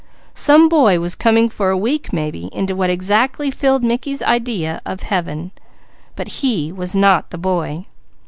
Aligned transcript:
Some 0.33 0.67
boy 0.67 0.99
was 0.99 1.13
coming 1.13 1.47
for 1.47 1.69
a 1.69 1.77
week, 1.77 2.11
maybe, 2.11 2.49
into 2.51 2.75
what 2.75 2.89
exactly 2.89 3.51
filled 3.51 3.83
Mickey's 3.83 4.23
idea 4.23 4.81
of 4.83 5.03
Heaven, 5.03 5.51
but 6.15 6.41
he 6.43 6.71
was 6.71 6.95
not 6.95 7.29
the 7.29 7.37
boy. 7.37 7.85